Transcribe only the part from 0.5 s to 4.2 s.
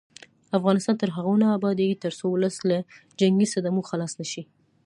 افغانستان تر هغو نه ابادیږي، ترڅو ولس له جنګي صدمو خلاص